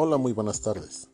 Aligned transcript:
Hola, 0.00 0.16
muy 0.16 0.32
buenas 0.32 0.60
tardes. 0.60 1.08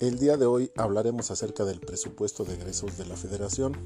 El 0.00 0.18
día 0.18 0.36
de 0.36 0.44
hoy 0.44 0.72
hablaremos 0.76 1.30
acerca 1.30 1.64
del 1.64 1.78
presupuesto 1.78 2.42
de 2.42 2.54
egresos 2.54 2.98
de 2.98 3.06
la 3.06 3.16
Federación, 3.16 3.76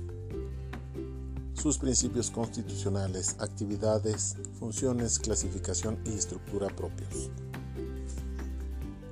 sus 1.53 1.77
principios 1.77 2.31
constitucionales, 2.31 3.37
actividades, 3.41 4.37
funciones, 4.59 5.19
clasificación 5.19 5.99
y 6.07 6.15
estructura 6.15 6.69
propios. 6.69 7.29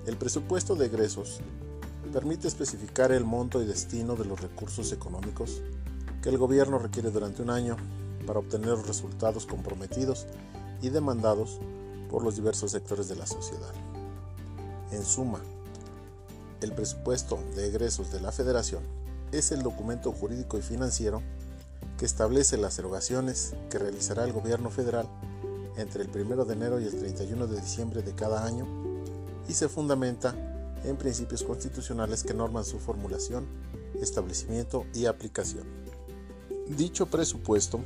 El 0.07 0.17
presupuesto 0.17 0.75
de 0.75 0.87
egresos 0.87 1.41
permite 2.11 2.49
especificar 2.49 3.13
el 3.13 3.27
monto 3.27 3.61
y 3.61 3.67
destino 3.67 4.17
de 4.17 4.25
los 4.25 4.41
recursos 4.41 4.91
económicos 4.93 5.61
que 6.23 6.31
el 6.31 6.39
gobierno 6.39 6.79
requiere 6.79 7.11
durante 7.11 7.43
un 7.43 7.51
año 7.51 7.77
para 8.27 8.39
obtener 8.39 8.69
los 8.69 8.87
resultados 8.87 9.45
comprometidos 9.45 10.25
y 10.81 10.89
demandados 10.89 11.61
por 12.09 12.25
los 12.25 12.37
diversos 12.37 12.71
sectores 12.71 13.07
de 13.11 13.17
la 13.17 13.27
sociedad. 13.27 13.75
En 14.91 15.05
suma, 15.05 15.41
el 16.61 16.73
presupuesto 16.73 17.39
de 17.55 17.69
egresos 17.69 18.11
de 18.11 18.21
la 18.21 18.33
Federación 18.33 18.83
es 19.33 19.53
el 19.53 19.63
documento 19.63 20.13
jurídico 20.13 20.59
y 20.59 20.63
financiero 20.63 21.23
que 21.99 22.07
establece 22.07 22.57
las 22.57 22.79
erogaciones 22.79 23.55
que 23.71 23.79
realizará 23.79 24.25
el 24.25 24.33
gobierno 24.33 24.71
federal 24.71 25.07
entre 25.77 26.05
el 26.05 26.11
1 26.11 26.45
de 26.45 26.55
enero 26.55 26.81
y 26.81 26.85
el 26.85 26.99
31 26.99 27.47
de 27.47 27.61
diciembre 27.61 28.03
de 28.03 28.15
cada 28.15 28.47
año 28.47 28.67
y 29.49 29.53
se 29.53 29.69
fundamenta 29.69 30.35
en 30.85 30.97
principios 30.97 31.43
constitucionales 31.43 32.23
que 32.23 32.35
norman 32.35 32.65
su 32.65 32.79
formulación, 32.79 33.47
establecimiento 34.01 34.87
y 34.95 35.07
aplicación. 35.07 35.67
Dicho 36.77 37.07
presupuesto 37.07 37.81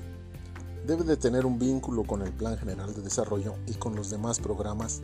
debe 0.87 1.05
de 1.05 1.17
tener 1.17 1.47
un 1.47 1.59
vínculo 1.59 2.05
con 2.05 2.23
el 2.23 2.33
Plan 2.33 2.59
General 2.59 2.93
de 2.95 3.03
Desarrollo 3.03 3.55
y 3.67 3.75
con 3.75 3.95
los 3.95 4.11
demás 4.11 4.41
programas 4.41 5.01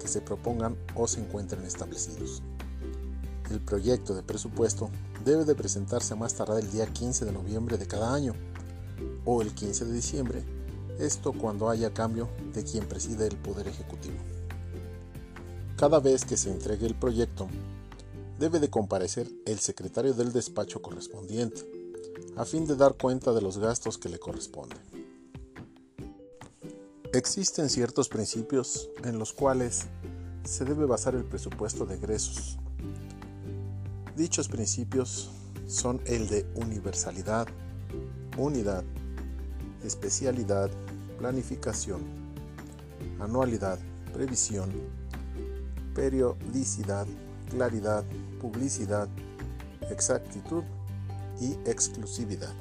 que 0.00 0.08
se 0.08 0.20
propongan 0.20 0.76
o 0.96 1.06
se 1.06 1.20
encuentren 1.20 1.64
establecidos. 1.64 2.42
El 3.50 3.60
proyecto 3.60 4.14
de 4.14 4.22
presupuesto 4.22 4.90
debe 5.24 5.44
de 5.44 5.54
presentarse 5.54 6.14
más 6.16 6.34
tarde 6.34 6.60
el 6.60 6.70
día 6.70 6.86
15 6.86 7.24
de 7.24 7.32
noviembre 7.32 7.78
de 7.78 7.86
cada 7.86 8.12
año 8.12 8.34
o 9.24 9.42
el 9.42 9.54
15 9.54 9.84
de 9.84 9.92
diciembre, 9.92 10.44
esto 10.98 11.32
cuando 11.32 11.68
haya 11.68 11.94
cambio 11.94 12.28
de 12.52 12.64
quien 12.64 12.86
preside 12.86 13.26
el 13.26 13.36
Poder 13.36 13.68
Ejecutivo. 13.68 14.16
Cada 15.76 16.00
vez 16.00 16.24
que 16.24 16.36
se 16.36 16.50
entregue 16.50 16.86
el 16.86 16.94
proyecto, 16.94 17.48
debe 18.38 18.60
de 18.60 18.70
comparecer 18.70 19.30
el 19.46 19.58
secretario 19.60 20.14
del 20.14 20.32
despacho 20.32 20.82
correspondiente, 20.82 21.62
a 22.36 22.44
fin 22.44 22.66
de 22.66 22.76
dar 22.76 22.94
cuenta 22.94 23.32
de 23.32 23.42
los 23.42 23.58
gastos 23.58 23.98
que 23.98 24.08
le 24.08 24.18
corresponden. 24.18 24.99
Existen 27.12 27.68
ciertos 27.68 28.08
principios 28.08 28.88
en 29.02 29.18
los 29.18 29.32
cuales 29.32 29.86
se 30.44 30.64
debe 30.64 30.86
basar 30.86 31.16
el 31.16 31.24
presupuesto 31.24 31.84
de 31.84 31.96
egresos. 31.96 32.56
Dichos 34.16 34.46
principios 34.46 35.32
son 35.66 36.00
el 36.06 36.28
de 36.28 36.46
universalidad, 36.54 37.48
unidad, 38.38 38.84
especialidad, 39.82 40.70
planificación, 41.18 42.00
anualidad, 43.18 43.80
previsión, 44.12 44.70
periodicidad, 45.96 47.08
claridad, 47.50 48.04
publicidad, 48.40 49.08
exactitud 49.90 50.62
y 51.40 51.54
exclusividad. 51.68 52.54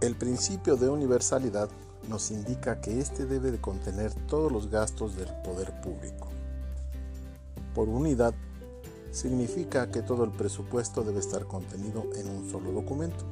El 0.00 0.14
principio 0.14 0.76
de 0.76 0.88
universalidad 0.88 1.68
nos 2.08 2.30
indica 2.30 2.80
que 2.80 3.00
éste 3.00 3.26
debe 3.26 3.50
de 3.50 3.60
contener 3.60 4.12
todos 4.26 4.50
los 4.52 4.70
gastos 4.70 5.16
del 5.16 5.28
poder 5.42 5.80
público. 5.80 6.28
Por 7.74 7.88
unidad, 7.88 8.34
significa 9.10 9.90
que 9.90 10.02
todo 10.02 10.24
el 10.24 10.30
presupuesto 10.30 11.02
debe 11.02 11.20
estar 11.20 11.44
contenido 11.46 12.04
en 12.16 12.28
un 12.28 12.50
solo 12.50 12.72
documento. 12.72 13.24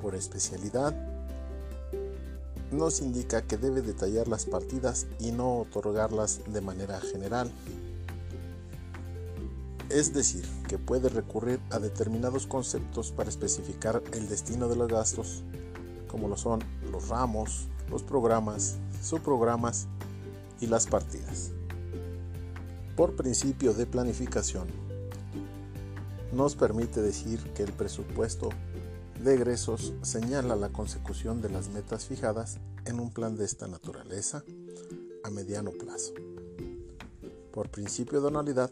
Por 0.00 0.14
especialidad, 0.14 0.94
nos 2.70 3.00
indica 3.00 3.42
que 3.42 3.58
debe 3.58 3.82
detallar 3.82 4.28
las 4.28 4.46
partidas 4.46 5.06
y 5.20 5.30
no 5.30 5.58
otorgarlas 5.58 6.40
de 6.52 6.60
manera 6.60 7.00
general. 7.00 7.52
Es 9.90 10.14
decir, 10.14 10.46
que 10.68 10.78
puede 10.78 11.10
recurrir 11.10 11.60
a 11.70 11.78
determinados 11.78 12.46
conceptos 12.46 13.12
para 13.12 13.28
especificar 13.28 14.02
el 14.12 14.26
destino 14.26 14.68
de 14.68 14.76
los 14.76 14.88
gastos 14.88 15.42
como 16.12 16.28
lo 16.28 16.36
son 16.36 16.60
los 16.92 17.08
ramos, 17.08 17.68
los 17.90 18.02
programas, 18.02 18.76
subprogramas 19.02 19.88
y 20.60 20.66
las 20.66 20.86
partidas. 20.86 21.50
Por 22.94 23.16
principio 23.16 23.72
de 23.72 23.86
planificación, 23.86 24.68
nos 26.32 26.54
permite 26.54 27.00
decir 27.00 27.40
que 27.54 27.62
el 27.62 27.72
presupuesto 27.72 28.50
de 29.24 29.34
egresos 29.34 29.94
señala 30.02 30.54
la 30.54 30.68
consecución 30.68 31.40
de 31.40 31.48
las 31.48 31.70
metas 31.70 32.04
fijadas 32.04 32.58
en 32.84 33.00
un 33.00 33.10
plan 33.10 33.36
de 33.36 33.46
esta 33.46 33.66
naturaleza 33.66 34.44
a 35.24 35.30
mediano 35.30 35.70
plazo. 35.70 36.12
Por 37.52 37.70
principio 37.70 38.20
de 38.20 38.28
anualidad, 38.28 38.70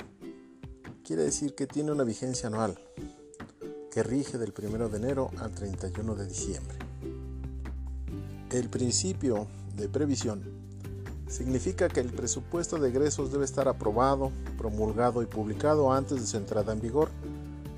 quiere 1.05 1.23
decir 1.23 1.55
que 1.55 1.67
tiene 1.67 1.93
una 1.93 2.05
vigencia 2.05 2.49
anual 2.49 2.79
que 3.91 4.03
rige 4.03 4.37
del 4.37 4.53
1 4.57 4.89
de 4.91 4.97
enero 4.99 5.31
al 5.39 5.53
31 5.53 6.15
de 6.15 6.27
diciembre. 6.27 6.90
El 8.51 8.69
principio 8.69 9.47
de 9.77 9.89
previsión 9.89 10.43
significa 11.29 11.89
que 11.89 12.01
el 12.01 12.13
presupuesto 12.13 12.81
de 12.81 12.89
egresos 12.89 13.31
debe 13.31 13.45
estar 13.45 13.69
aprobado, 13.69 14.33
promulgado 14.59 15.23
y 15.23 15.27
publicado 15.27 15.93
antes 15.93 16.21
de 16.21 16.27
su 16.27 16.37
entrada 16.37 16.73
en 16.73 16.81
vigor 16.81 17.11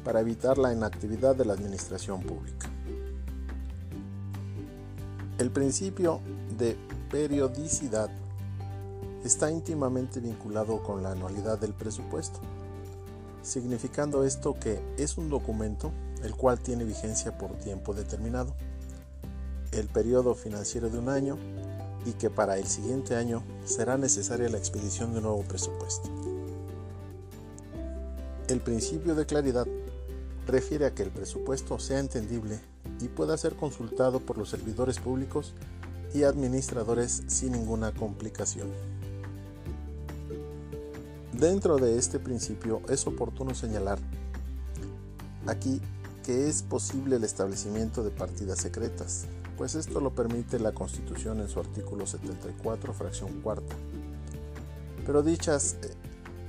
para 0.03 0.21
evitar 0.21 0.57
la 0.57 0.73
inactividad 0.73 1.37
de 1.37 1.45
la 1.45 1.53
administración 1.53 2.23
pública. 2.23 2.71
El 5.37 5.51
principio 5.51 6.21
de 6.57 6.79
periodicidad 7.11 8.09
está 9.27 9.51
íntimamente 9.51 10.21
vinculado 10.21 10.83
con 10.83 11.03
la 11.03 11.13
anualidad 11.13 11.59
del 11.59 11.75
presupuesto, 11.75 12.41
significando 13.43 14.25
esto 14.25 14.55
que 14.55 14.83
es 14.97 15.19
un 15.19 15.29
documento 15.29 15.93
el 16.23 16.35
cual 16.35 16.61
tiene 16.61 16.85
vigencia 16.85 17.37
por 17.37 17.53
tiempo 17.59 17.93
determinado 17.93 18.55
el 19.73 19.89
periodo 19.89 20.35
financiero 20.35 20.91
de 20.91 20.99
un 20.99 21.09
año 21.09 21.37
y 22.05 22.13
que 22.13 22.31
para 22.31 22.59
el 22.59 22.67
siguiente 22.67 23.17
año 23.17 23.43
será 23.65 23.97
necesaria 23.97 24.49
la 24.49 24.59
expedición 24.59 25.13
de 25.13 25.19
un 25.19 25.25
nuevo 25.25 25.43
presupuesto. 25.43 26.09
El 28.49 28.61
principio 28.61 29.15
de 29.15 29.25
claridad 29.25 29.67
refiere 30.47 30.87
a 30.87 30.95
que 30.95 31.03
el 31.03 31.11
presupuesto 31.11 31.79
sea 31.79 32.01
entendible 32.01 32.59
y 33.01 33.09
pueda 33.09 33.37
ser 33.37 33.55
consultado 33.57 34.21
por 34.21 34.37
los 34.37 34.51
servidores 34.51 34.99
públicos 34.99 35.55
y 36.15 36.25
administradores 36.25 37.23
sin 37.29 37.53
ninguna 37.53 37.93
complicación. 37.93 38.69
Dentro 41.33 41.79
de 41.79 41.99
este 41.99 42.19
principio 42.19 42.83
es 42.89 43.07
oportuno 43.07 43.55
señalar 43.55 43.99
aquí 45.47 45.81
que 46.25 46.49
es 46.49 46.63
posible 46.63 47.17
el 47.17 47.25
establecimiento 47.25 48.05
de 48.05 48.11
partidas 48.11 48.59
secretas, 48.59 49.25
pues 49.63 49.77
esto 49.77 50.01
lo 50.01 50.13
permite 50.13 50.59
la 50.59 50.73
Constitución 50.73 51.39
en 51.39 51.49
su 51.49 51.61
artículo 51.61 52.05
74, 52.05 52.93
fracción 52.93 53.41
cuarta. 53.43 53.77
Pero 55.07 55.23
dichas 55.23 55.77
eh, 55.85 55.95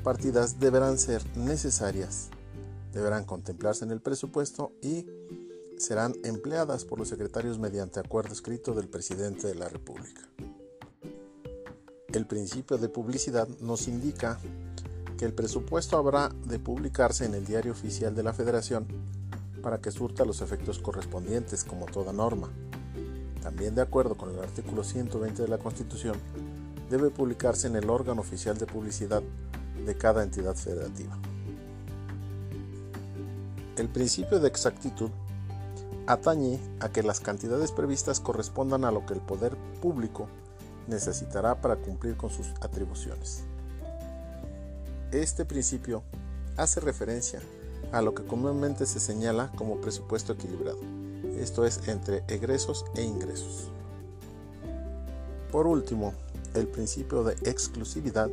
partidas 0.03 0.59
deberán 0.59 0.97
ser 0.97 1.21
necesarias, 1.37 2.29
deberán 2.91 3.25
contemplarse 3.25 3.85
en 3.85 3.91
el 3.91 4.01
presupuesto 4.01 4.71
y 4.81 5.05
serán 5.77 6.15
empleadas 6.23 6.85
por 6.85 6.97
los 6.97 7.09
secretarios 7.09 7.59
mediante 7.59 7.99
acuerdo 7.99 8.33
escrito 8.33 8.73
del 8.73 8.87
presidente 8.87 9.45
de 9.45 9.53
la 9.53 9.69
República. 9.69 10.27
El 12.11 12.25
principio 12.25 12.79
de 12.79 12.89
publicidad 12.89 13.47
nos 13.59 13.87
indica 13.87 14.39
que 15.19 15.25
el 15.25 15.35
presupuesto 15.35 15.97
habrá 15.97 16.29
de 16.47 16.57
publicarse 16.57 17.25
en 17.25 17.35
el 17.35 17.45
diario 17.45 17.73
oficial 17.73 18.15
de 18.15 18.23
la 18.23 18.33
Federación 18.33 18.87
para 19.61 19.79
que 19.81 19.91
surta 19.91 20.25
los 20.25 20.41
efectos 20.41 20.79
correspondientes 20.79 21.63
como 21.63 21.85
toda 21.85 22.11
norma. 22.11 22.51
También 23.43 23.75
de 23.75 23.81
acuerdo 23.81 24.15
con 24.15 24.29
el 24.29 24.39
artículo 24.39 24.85
120 24.85 25.41
de 25.41 25.47
la 25.49 25.57
Constitución, 25.57 26.15
debe 26.89 27.09
publicarse 27.09 27.67
en 27.67 27.75
el 27.75 27.89
órgano 27.89 28.21
oficial 28.21 28.57
de 28.57 28.65
publicidad 28.65 29.21
de 29.85 29.97
cada 29.97 30.23
entidad 30.23 30.55
federativa. 30.55 31.17
El 33.77 33.89
principio 33.89 34.39
de 34.39 34.47
exactitud 34.47 35.09
atañe 36.07 36.57
a 36.79 36.87
que 36.87 37.03
las 37.03 37.19
cantidades 37.19 37.73
previstas 37.73 38.21
correspondan 38.21 38.85
a 38.85 38.91
lo 38.91 39.05
que 39.05 39.13
el 39.13 39.19
poder 39.19 39.57
público 39.81 40.29
necesitará 40.87 41.59
para 41.59 41.75
cumplir 41.75 42.15
con 42.15 42.29
sus 42.29 42.47
atribuciones. 42.61 43.43
Este 45.11 45.43
principio 45.43 46.01
hace 46.55 46.79
referencia 46.79 47.41
a 47.91 48.01
lo 48.01 48.13
que 48.13 48.23
comúnmente 48.23 48.85
se 48.85 49.01
señala 49.01 49.51
como 49.57 49.81
presupuesto 49.81 50.31
equilibrado 50.33 51.02
esto 51.43 51.65
es 51.65 51.87
entre 51.87 52.23
egresos 52.27 52.85
e 52.95 53.03
ingresos. 53.03 53.69
Por 55.51 55.67
último, 55.67 56.13
el 56.55 56.67
principio 56.67 57.23
de 57.23 57.33
exclusividad 57.49 58.29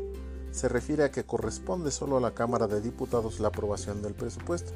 se 0.52 0.68
refiere 0.68 1.04
a 1.04 1.10
que 1.10 1.24
corresponde 1.24 1.90
solo 1.90 2.16
a 2.16 2.20
la 2.20 2.34
Cámara 2.34 2.66
de 2.66 2.80
Diputados 2.80 3.40
la 3.40 3.48
aprobación 3.48 4.00
del 4.00 4.14
presupuesto, 4.14 4.72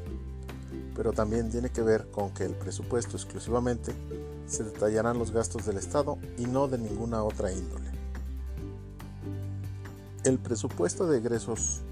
pero 0.94 1.12
también 1.12 1.50
tiene 1.50 1.70
que 1.70 1.82
ver 1.82 2.10
con 2.10 2.34
que 2.34 2.44
el 2.44 2.54
presupuesto 2.54 3.16
exclusivamente 3.16 3.92
se 4.46 4.64
detallarán 4.64 5.18
los 5.18 5.30
gastos 5.30 5.64
del 5.64 5.78
Estado 5.78 6.18
y 6.36 6.46
no 6.46 6.68
de 6.68 6.78
ninguna 6.78 7.22
otra 7.22 7.52
índole. 7.52 7.90
El 10.24 10.38
presupuesto 10.38 11.06
de 11.06 11.18
egresos 11.18 11.82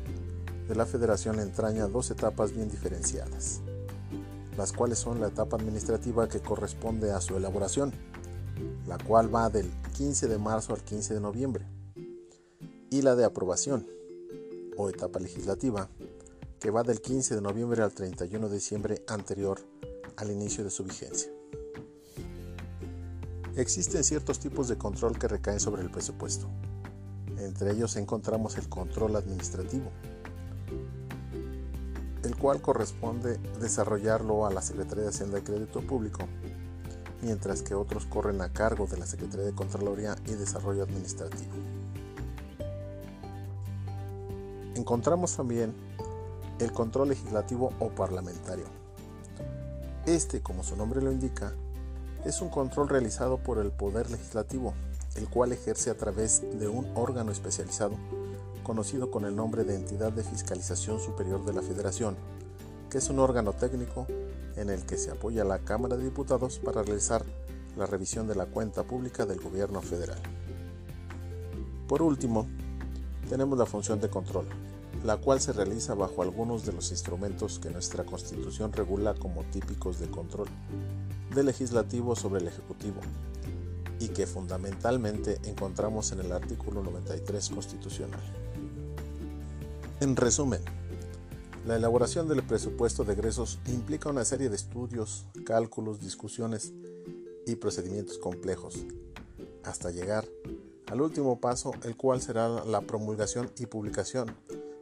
de 0.68 0.74
la 0.74 0.86
Federación 0.86 1.38
entraña 1.38 1.86
dos 1.86 2.10
etapas 2.10 2.52
bien 2.52 2.70
diferenciadas, 2.70 3.60
las 4.56 4.72
cuales 4.72 4.98
son 4.98 5.20
la 5.20 5.28
etapa 5.28 5.56
administrativa 5.56 6.28
que 6.28 6.40
corresponde 6.40 7.12
a 7.12 7.20
su 7.20 7.36
elaboración, 7.36 7.92
la 8.86 8.98
cual 8.98 9.34
va 9.34 9.50
del 9.50 9.70
15 9.96 10.28
de 10.28 10.38
marzo 10.38 10.74
al 10.74 10.82
15 10.82 11.14
de 11.14 11.20
noviembre, 11.20 11.66
y 12.90 13.02
la 13.02 13.16
de 13.16 13.24
aprobación, 13.24 13.86
o 14.76 14.88
etapa 14.88 15.18
legislativa, 15.18 15.88
que 16.60 16.70
va 16.70 16.82
del 16.82 17.00
15 17.00 17.34
de 17.34 17.40
noviembre 17.40 17.82
al 17.82 17.92
31 17.92 18.48
de 18.48 18.54
diciembre 18.54 19.02
anterior 19.08 19.60
al 20.16 20.30
inicio 20.30 20.62
de 20.64 20.70
su 20.70 20.84
vigencia. 20.84 21.30
Existen 23.56 24.04
ciertos 24.04 24.38
tipos 24.38 24.68
de 24.68 24.78
control 24.78 25.18
que 25.18 25.28
recaen 25.28 25.60
sobre 25.60 25.82
el 25.82 25.90
presupuesto. 25.90 26.48
Entre 27.38 27.72
ellos 27.72 27.96
encontramos 27.96 28.56
el 28.56 28.68
control 28.68 29.16
administrativo, 29.16 29.90
cual 32.42 32.60
corresponde 32.60 33.38
desarrollarlo 33.60 34.44
a 34.46 34.50
la 34.50 34.62
Secretaría 34.62 35.04
de 35.04 35.10
Hacienda 35.10 35.38
y 35.38 35.42
Crédito 35.42 35.80
Público, 35.80 36.26
mientras 37.22 37.62
que 37.62 37.76
otros 37.76 38.04
corren 38.04 38.40
a 38.40 38.52
cargo 38.52 38.88
de 38.88 38.98
la 38.98 39.06
Secretaría 39.06 39.46
de 39.46 39.54
Contraloría 39.54 40.16
y 40.26 40.32
Desarrollo 40.32 40.82
Administrativo. 40.82 41.52
Encontramos 44.74 45.36
también 45.36 45.72
el 46.58 46.72
control 46.72 47.10
legislativo 47.10 47.72
o 47.78 47.90
parlamentario. 47.90 48.64
Este, 50.04 50.42
como 50.42 50.64
su 50.64 50.74
nombre 50.74 51.00
lo 51.00 51.12
indica, 51.12 51.52
es 52.24 52.42
un 52.42 52.48
control 52.48 52.88
realizado 52.88 53.38
por 53.38 53.58
el 53.58 53.70
Poder 53.70 54.10
Legislativo, 54.10 54.74
el 55.14 55.28
cual 55.28 55.52
ejerce 55.52 55.90
a 55.90 55.96
través 55.96 56.42
de 56.58 56.66
un 56.66 56.90
órgano 56.96 57.30
especializado 57.30 57.94
conocido 58.62 59.10
con 59.10 59.24
el 59.24 59.36
nombre 59.36 59.64
de 59.64 59.74
Entidad 59.74 60.12
de 60.12 60.24
Fiscalización 60.24 61.00
Superior 61.00 61.44
de 61.44 61.52
la 61.52 61.62
Federación, 61.62 62.16
que 62.90 62.98
es 62.98 63.08
un 63.10 63.18
órgano 63.18 63.52
técnico 63.52 64.06
en 64.56 64.70
el 64.70 64.84
que 64.84 64.96
se 64.96 65.10
apoya 65.10 65.44
la 65.44 65.58
Cámara 65.58 65.96
de 65.96 66.04
Diputados 66.04 66.58
para 66.58 66.82
realizar 66.82 67.24
la 67.76 67.86
revisión 67.86 68.26
de 68.26 68.34
la 68.34 68.46
cuenta 68.46 68.84
pública 68.84 69.26
del 69.26 69.40
gobierno 69.40 69.80
federal. 69.82 70.20
Por 71.88 72.02
último, 72.02 72.46
tenemos 73.28 73.58
la 73.58 73.66
función 73.66 74.00
de 74.00 74.10
control, 74.10 74.46
la 75.04 75.16
cual 75.16 75.40
se 75.40 75.52
realiza 75.52 75.94
bajo 75.94 76.22
algunos 76.22 76.64
de 76.64 76.72
los 76.72 76.90
instrumentos 76.90 77.58
que 77.58 77.70
nuestra 77.70 78.04
Constitución 78.04 78.72
regula 78.72 79.14
como 79.14 79.42
típicos 79.44 79.98
de 79.98 80.08
control 80.08 80.48
del 81.34 81.46
legislativo 81.46 82.14
sobre 82.14 82.40
el 82.40 82.48
ejecutivo 82.48 83.00
y 84.02 84.08
que 84.08 84.26
fundamentalmente 84.26 85.38
encontramos 85.44 86.10
en 86.10 86.18
el 86.18 86.32
artículo 86.32 86.82
93 86.82 87.50
constitucional. 87.50 88.20
En 90.00 90.16
resumen, 90.16 90.60
la 91.68 91.76
elaboración 91.76 92.26
del 92.26 92.42
presupuesto 92.42 93.04
de 93.04 93.12
egresos 93.12 93.60
implica 93.68 94.08
una 94.08 94.24
serie 94.24 94.48
de 94.48 94.56
estudios, 94.56 95.26
cálculos, 95.46 96.00
discusiones 96.00 96.72
y 97.46 97.54
procedimientos 97.54 98.18
complejos, 98.18 98.74
hasta 99.62 99.92
llegar 99.92 100.26
al 100.88 101.00
último 101.00 101.38
paso, 101.38 101.72
el 101.84 101.96
cual 101.96 102.20
será 102.20 102.48
la 102.64 102.80
promulgación 102.80 103.52
y 103.60 103.66
publicación 103.66 104.34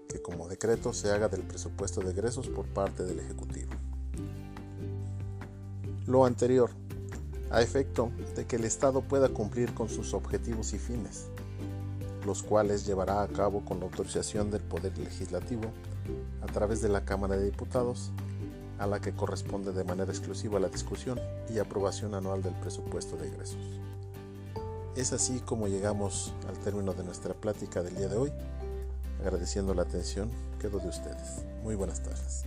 que 0.08 0.22
como 0.22 0.48
decreto 0.48 0.94
se 0.94 1.10
haga 1.10 1.28
del 1.28 1.42
presupuesto 1.42 2.00
de 2.00 2.12
egresos 2.12 2.48
por 2.48 2.64
parte 2.64 3.04
del 3.04 3.20
Ejecutivo. 3.20 3.70
Lo 6.06 6.24
anterior, 6.24 6.70
a 7.50 7.60
efecto 7.60 8.10
de 8.36 8.46
que 8.46 8.56
el 8.56 8.64
Estado 8.64 9.02
pueda 9.02 9.28
cumplir 9.28 9.74
con 9.74 9.88
sus 9.88 10.14
objetivos 10.14 10.72
y 10.72 10.78
fines, 10.78 11.26
los 12.24 12.42
cuales 12.42 12.86
llevará 12.86 13.22
a 13.22 13.28
cabo 13.28 13.64
con 13.64 13.80
la 13.80 13.86
autorización 13.86 14.50
del 14.50 14.62
Poder 14.62 14.96
Legislativo 14.98 15.70
a 16.42 16.46
través 16.46 16.80
de 16.80 16.88
la 16.88 17.04
Cámara 17.04 17.36
de 17.36 17.44
Diputados, 17.44 18.12
a 18.78 18.86
la 18.86 19.00
que 19.00 19.12
corresponde 19.12 19.72
de 19.72 19.84
manera 19.84 20.10
exclusiva 20.10 20.60
la 20.60 20.68
discusión 20.68 21.20
y 21.52 21.58
aprobación 21.58 22.14
anual 22.14 22.42
del 22.42 22.54
presupuesto 22.54 23.16
de 23.16 23.28
egresos. 23.28 23.80
Es 24.96 25.12
así 25.12 25.40
como 25.40 25.68
llegamos 25.68 26.32
al 26.48 26.58
término 26.58 26.94
de 26.94 27.04
nuestra 27.04 27.34
plática 27.34 27.82
del 27.82 27.96
día 27.96 28.08
de 28.08 28.16
hoy. 28.16 28.32
Agradeciendo 29.20 29.74
la 29.74 29.82
atención, 29.82 30.30
quedo 30.58 30.78
de 30.78 30.88
ustedes. 30.88 31.44
Muy 31.62 31.74
buenas 31.74 32.02
tardes. 32.02 32.44